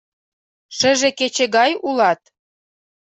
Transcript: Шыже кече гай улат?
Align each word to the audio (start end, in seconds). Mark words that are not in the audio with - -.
Шыже 0.77 1.09
кече 1.19 1.45
гай 1.55 1.71
улат? 1.87 2.21